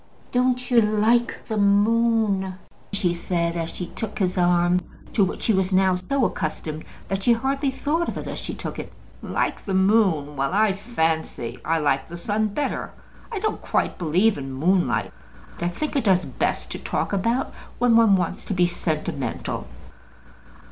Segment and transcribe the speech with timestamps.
[0.31, 2.55] "Don't you like the moon?"
[2.91, 4.79] she said, as she took his arm,
[5.13, 8.55] to which she was now so accustomed that she hardly thought of it as she
[8.55, 8.91] took it.
[9.21, 10.35] "Like the moon?
[10.35, 12.91] well; I fancy I like the sun better.
[13.31, 15.13] I don't quite believe in moonlight.
[15.59, 19.67] I think it does best to talk about when one wants to be sentimental."